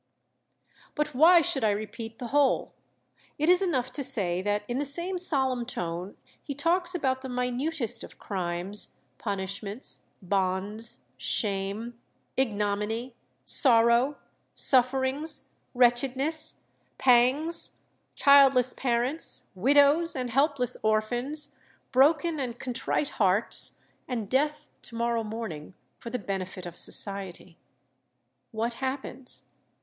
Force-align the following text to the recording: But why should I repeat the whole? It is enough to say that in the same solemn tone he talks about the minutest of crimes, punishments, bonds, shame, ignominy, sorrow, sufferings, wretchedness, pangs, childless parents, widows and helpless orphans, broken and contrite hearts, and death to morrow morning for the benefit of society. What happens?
But 0.95 1.13
why 1.13 1.41
should 1.41 1.63
I 1.63 1.69
repeat 1.69 2.17
the 2.17 2.29
whole? 2.29 2.73
It 3.37 3.49
is 3.51 3.61
enough 3.61 3.91
to 3.91 4.03
say 4.03 4.41
that 4.41 4.63
in 4.67 4.79
the 4.79 4.83
same 4.83 5.19
solemn 5.19 5.63
tone 5.63 6.17
he 6.41 6.55
talks 6.55 6.95
about 6.95 7.21
the 7.21 7.29
minutest 7.29 8.03
of 8.03 8.17
crimes, 8.17 8.95
punishments, 9.19 10.07
bonds, 10.19 11.01
shame, 11.17 11.99
ignominy, 12.35 13.15
sorrow, 13.45 14.17
sufferings, 14.53 15.49
wretchedness, 15.75 16.63
pangs, 16.97 17.77
childless 18.15 18.73
parents, 18.73 19.45
widows 19.53 20.15
and 20.15 20.31
helpless 20.31 20.75
orphans, 20.81 21.55
broken 21.91 22.39
and 22.39 22.57
contrite 22.57 23.09
hearts, 23.21 23.83
and 24.07 24.31
death 24.31 24.71
to 24.81 24.95
morrow 24.95 25.23
morning 25.23 25.75
for 25.99 26.09
the 26.09 26.17
benefit 26.17 26.65
of 26.65 26.75
society. 26.75 27.59
What 28.49 28.73
happens? 28.81 29.43